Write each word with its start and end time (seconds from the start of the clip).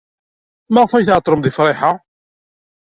Maɣef 0.73 0.91
ay 0.93 1.05
tɛeḍḍlem 1.05 1.41
deg 1.43 1.53
Friḥa? 1.57 1.91